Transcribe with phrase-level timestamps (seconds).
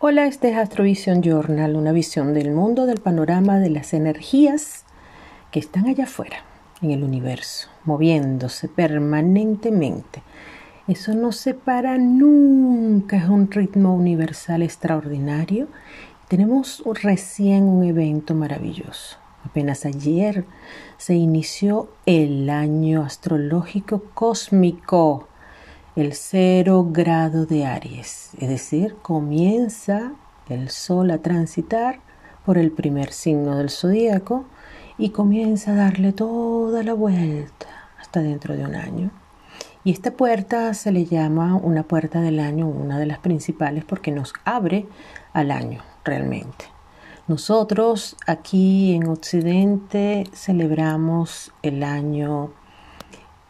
[0.00, 4.84] Hola, este es Astrovision Journal, una visión del mundo, del panorama de las energías
[5.52, 6.38] que están allá afuera,
[6.82, 10.24] en el universo, moviéndose permanentemente.
[10.88, 15.68] Eso no se para nunca, es un ritmo universal extraordinario.
[16.26, 19.18] Tenemos recién un evento maravilloso.
[19.44, 20.44] Apenas ayer
[20.96, 25.28] se inició el año astrológico cósmico
[25.96, 30.12] el cero grado de Aries, es decir, comienza
[30.48, 32.00] el Sol a transitar
[32.44, 34.44] por el primer signo del zodíaco
[34.98, 37.66] y comienza a darle toda la vuelta
[38.00, 39.10] hasta dentro de un año.
[39.84, 44.10] Y esta puerta se le llama una puerta del año, una de las principales, porque
[44.10, 44.86] nos abre
[45.32, 46.64] al año realmente.
[47.28, 52.50] Nosotros aquí en Occidente celebramos el año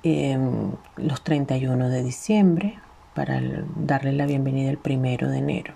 [0.04, 2.78] los 31 de diciembre
[3.14, 3.40] para
[3.76, 5.74] darle la bienvenida el primero de enero.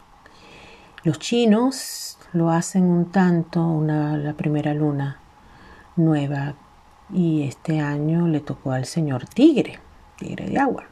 [1.02, 5.18] Los chinos lo hacen un tanto una, la primera luna
[5.96, 6.54] nueva
[7.10, 9.78] y este año le tocó al señor tigre,
[10.18, 10.84] tigre de agua.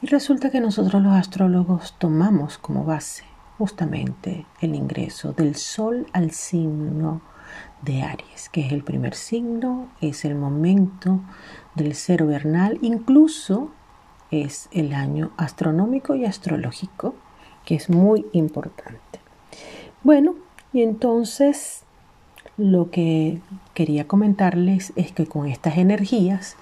[0.00, 3.24] Y resulta que nosotros los astrólogos tomamos como base
[3.58, 7.20] justamente el ingreso del sol al signo
[7.82, 11.20] de Aries, que es el primer signo, es el momento
[11.74, 13.70] del cero vernal, incluso
[14.30, 17.14] es el año astronómico y astrológico,
[17.64, 19.20] que es muy importante.
[20.02, 20.34] Bueno,
[20.72, 21.84] y entonces
[22.56, 23.40] lo que
[23.74, 26.56] quería comentarles es que con estas energías,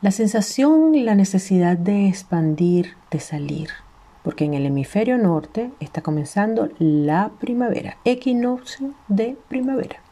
[0.00, 3.70] la sensación y la necesidad de expandir, de salir,
[4.28, 10.02] porque en el hemisferio norte está comenzando la primavera, equinoccio de primavera.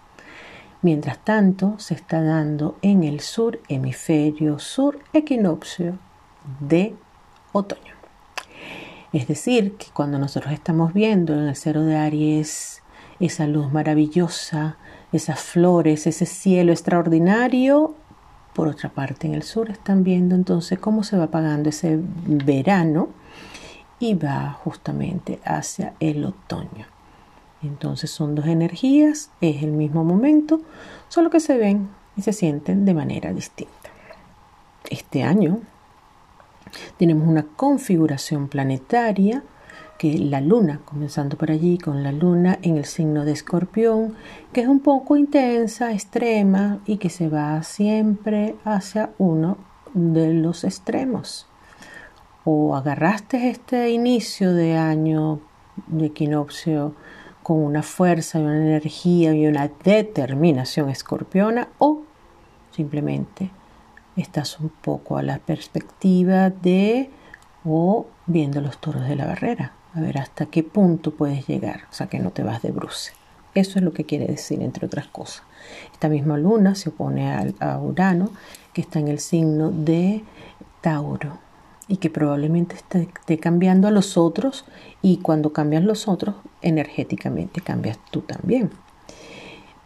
[0.80, 5.98] Mientras tanto, se está dando en el sur, hemisferio sur, equinoccio
[6.60, 6.94] de
[7.52, 7.92] otoño.
[9.12, 12.82] Es decir, que cuando nosotros estamos viendo en el cero de Aries
[13.20, 14.78] esa luz maravillosa,
[15.12, 17.94] esas flores, ese cielo extraordinario,
[18.54, 23.10] por otra parte en el sur están viendo entonces cómo se va apagando ese verano
[23.98, 26.86] y va justamente hacia el otoño.
[27.62, 30.60] Entonces son dos energías, es el mismo momento,
[31.08, 33.72] solo que se ven y se sienten de manera distinta.
[34.90, 35.60] Este año
[36.98, 39.42] tenemos una configuración planetaria
[39.98, 44.14] que la luna, comenzando por allí con la luna en el signo de escorpión,
[44.52, 49.56] que es un poco intensa, extrema y que se va siempre hacia uno
[49.94, 51.46] de los extremos
[52.48, 55.40] o agarraste este inicio de año
[55.88, 56.94] de equinoccio
[57.42, 62.02] con una fuerza y una energía y una determinación escorpiona o
[62.70, 63.50] simplemente
[64.16, 67.10] estás un poco a la perspectiva de
[67.64, 71.94] o viendo los toros de la barrera, a ver hasta qué punto puedes llegar, o
[71.94, 73.10] sea que no te vas de bruce.
[73.54, 75.42] Eso es lo que quiere decir, entre otras cosas.
[75.92, 77.28] Esta misma luna se opone
[77.58, 78.30] a Urano,
[78.72, 80.22] que está en el signo de
[80.80, 81.45] Tauro
[81.88, 84.64] y que probablemente esté, cambiando a los otros
[85.02, 88.70] y cuando cambian los otros, energéticamente cambias tú también.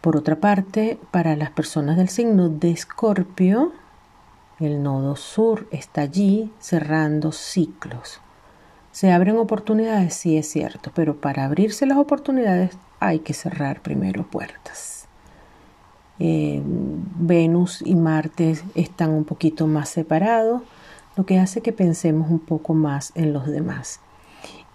[0.01, 3.71] Por otra parte, para las personas del signo de Escorpio,
[4.59, 8.19] el nodo sur está allí cerrando ciclos.
[8.91, 14.23] Se abren oportunidades, sí es cierto, pero para abrirse las oportunidades hay que cerrar primero
[14.23, 15.07] puertas.
[16.19, 20.61] Eh, Venus y Marte están un poquito más separados
[21.21, 23.99] lo que hace que pensemos un poco más en los demás.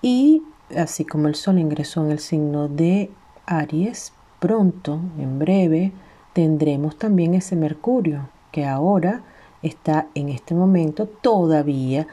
[0.00, 0.44] Y
[0.76, 3.10] así como el Sol ingresó en el signo de
[3.46, 5.90] Aries, pronto, en breve,
[6.34, 9.24] tendremos también ese Mercurio, que ahora
[9.60, 12.06] está en este momento todavía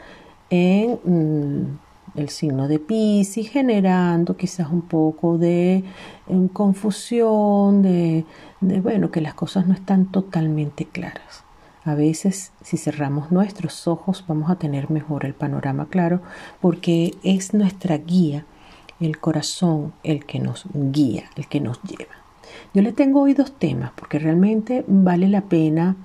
[0.49, 5.83] en mm, el signo de Pisces, generando quizás un poco de
[6.27, 8.25] em, confusión, de,
[8.61, 11.43] de, bueno, que las cosas no están totalmente claras.
[11.85, 16.21] A veces, si cerramos nuestros ojos, vamos a tener mejor el panorama claro,
[16.61, 18.45] porque es nuestra guía,
[19.01, 22.13] el corazón, el que nos guía, el que nos lleva.
[22.73, 25.97] Yo le tengo hoy dos temas, porque realmente vale la pena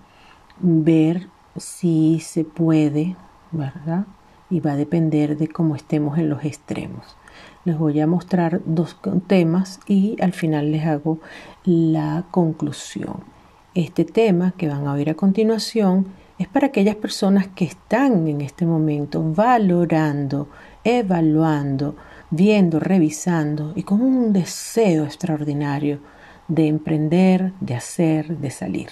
[0.58, 3.14] ver si se puede,
[3.52, 4.06] ¿verdad?
[4.50, 7.16] Y va a depender de cómo estemos en los extremos.
[7.64, 8.96] Les voy a mostrar dos
[9.28, 11.20] temas y al final les hago
[11.64, 13.37] la conclusión.
[13.78, 18.40] Este tema que van a oír a continuación es para aquellas personas que están en
[18.40, 20.48] este momento valorando,
[20.82, 21.94] evaluando,
[22.28, 26.00] viendo, revisando y con un deseo extraordinario
[26.48, 28.88] de emprender, de hacer, de salir.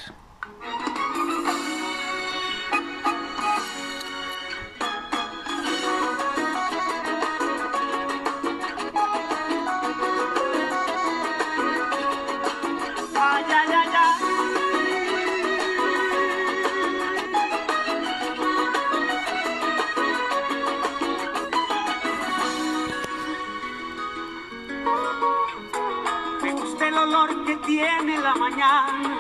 [27.44, 29.19] Que tiene la mañana.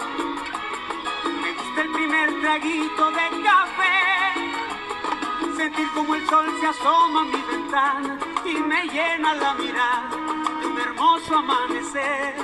[1.42, 4.32] Me gusta el primer traguito de café.
[5.56, 10.08] Sentir como el sol se asoma a mi ventana y me llena la mirada
[10.60, 12.34] de un hermoso amanecer.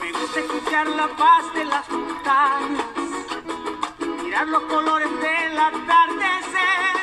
[0.00, 2.84] Me gusta escuchar la paz de las montañas,
[4.24, 6.96] mirar los colores del atardecer,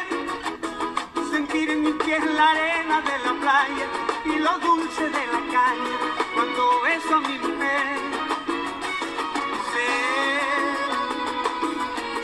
[1.32, 5.98] sentir en mi piel la arena de la playa y lo dulce de la caña
[6.34, 7.98] cuando beso a mi mujer.
[9.72, 9.92] Sé,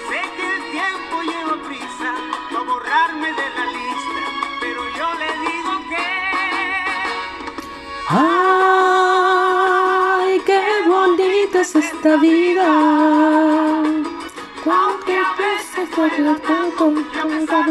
[0.09, 2.11] sé que el tiempo lleva prisa
[2.57, 4.21] a borrarme de la lista,
[4.59, 6.07] pero yo le digo que...
[10.19, 12.69] Ay, qué bonita es esta vida.
[14.63, 16.83] Cuántas veces por la tanto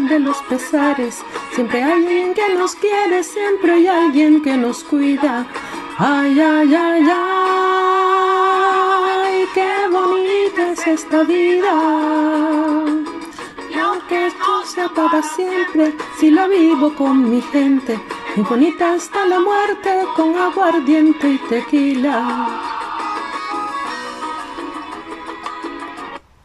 [0.08, 1.22] de los pesares.
[1.54, 5.46] Siempre hay alguien que nos quiere, siempre hay alguien que nos cuida.
[5.98, 7.08] Ay, ay, ay,
[9.12, 11.74] ay, qué bonita es esta vida.
[13.68, 17.98] Y aunque esto sea para siempre, si la vivo con mi gente,
[18.36, 22.69] muy bonita está la muerte con aguardiente y tequila.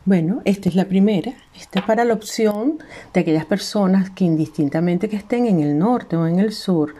[0.05, 1.33] Bueno, esta es la primera.
[1.59, 2.77] Esta es para la opción
[3.11, 6.93] de aquellas personas que indistintamente que estén en el norte o en el sur,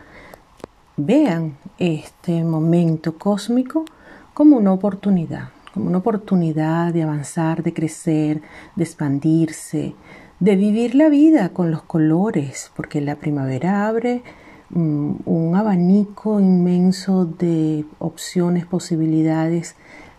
[0.97, 3.85] vean este momento cósmico
[4.33, 8.41] como una oportunidad, como una oportunidad de avanzar, de crecer,
[8.75, 9.93] de expandirse,
[10.39, 14.23] de vivir la vida con los colores, porque la primavera abre
[14.71, 19.75] mm, un abanico inmenso de opciones, posibilidades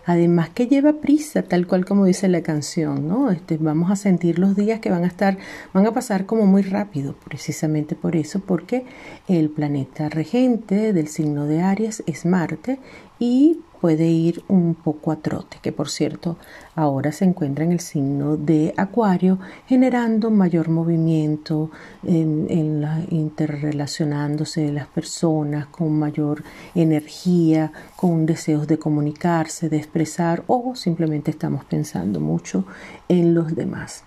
[0.06, 3.31] Además que lleva prisa, tal cual como dice la canción, ¿no?
[3.31, 5.37] Este, vamos a sentir los días que van a estar,
[5.75, 8.87] van a pasar como muy rápido, precisamente por eso, porque
[9.26, 12.79] el planeta regente del signo de Aries es Marte
[13.19, 16.38] y puede ir un poco a trote, que por cierto
[16.74, 19.38] ahora se encuentra en el signo de Acuario,
[19.68, 21.70] generando mayor movimiento
[22.02, 26.42] en, la, interrelacionándose de las personas con mayor
[26.74, 32.64] energía, con deseos de comunicarse, de expresar o simplemente estamos pensando mucho
[33.08, 34.02] en los demás.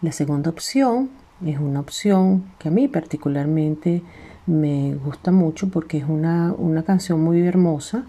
[0.00, 1.10] La segunda opción
[1.44, 4.00] es una opción que a mí particularmente
[4.46, 8.04] me gusta mucho porque es una, una canción muy hermosa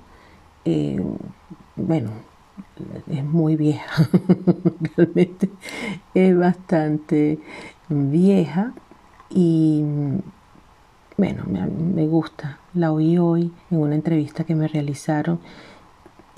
[1.75, 2.11] bueno,
[3.07, 4.09] es muy vieja,
[4.97, 5.49] realmente
[6.13, 7.39] es bastante
[7.89, 8.73] vieja
[9.29, 9.83] y
[11.17, 12.59] bueno, me, me, gusta.
[12.73, 15.39] La oí hoy en una entrevista que me realizaron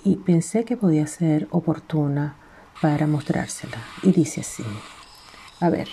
[0.03, 2.35] y pensé que podía ser oportuna
[2.81, 3.77] para mostrársela.
[4.01, 4.63] Y dice así,
[5.59, 5.87] a ver.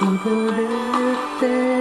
[0.00, 1.77] even if there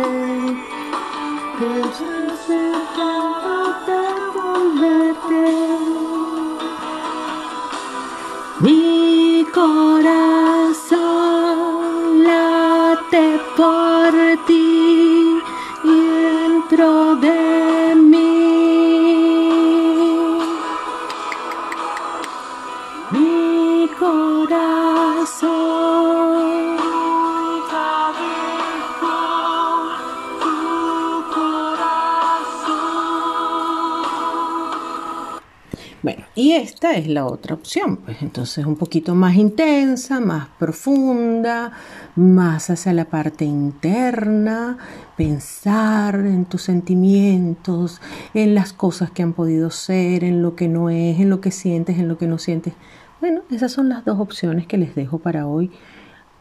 [36.37, 41.71] y esta es la otra opción, pues entonces un poquito más intensa, más profunda,
[42.15, 44.77] más hacia la parte interna,
[45.17, 47.99] pensar en tus sentimientos,
[48.35, 51.49] en las cosas que han podido ser, en lo que no es, en lo que
[51.49, 52.75] sientes, en lo que no sientes.
[53.19, 55.71] Bueno, esas son las dos opciones que les dejo para hoy.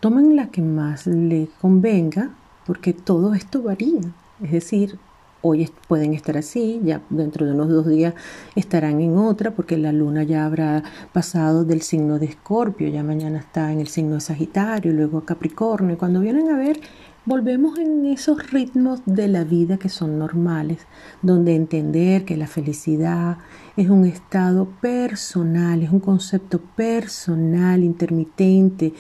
[0.01, 2.33] Tomen la que más les convenga,
[2.67, 4.03] porque todo esto varía.
[4.43, 4.99] Es decir,
[5.47, 8.15] hoy pueden estar así, ya dentro de unos dos días
[8.55, 13.39] estarán en otra, porque la luna ya habrá pasado del signo de Escorpio, ya mañana
[13.39, 16.81] está en el signo de Sagitario, luego Capricornio, y cuando vienen a ver,
[17.27, 20.79] volvemos en esos ritmos de la vida que son normales,
[21.23, 23.39] donde entender que la felicidad
[23.77, 28.95] es un estado personal, es un concepto personal, intermitente,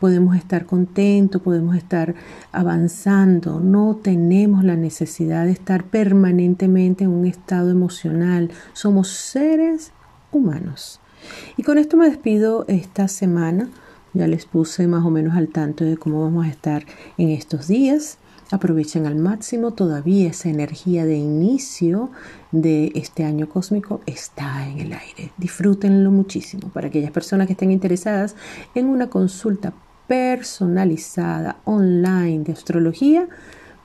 [0.00, 2.16] podemos estar contentos, podemos estar
[2.50, 9.92] avanzando, no tenemos la necesidad de estar permanentemente en un estado emocional, somos seres
[10.32, 11.00] humanos.
[11.56, 13.68] Y con esto me despido esta semana,
[14.12, 16.84] ya les puse más o menos al tanto de cómo vamos a estar
[17.18, 18.18] en estos días.
[18.52, 22.10] Aprovechen al máximo, todavía esa energía de inicio
[22.50, 25.30] de este año cósmico está en el aire.
[25.36, 26.68] Disfrútenlo muchísimo.
[26.70, 28.34] Para aquellas personas que estén interesadas
[28.74, 29.72] en una consulta
[30.08, 33.28] personalizada online de astrología,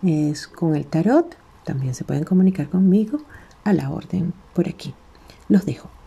[0.04, 3.20] es con el tarot también se pueden comunicar conmigo
[3.64, 4.94] a la orden por aquí.
[5.48, 5.99] Los dejo.